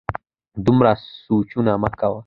[0.65, 0.91] دومره
[1.23, 2.19] سوچونه مه کوه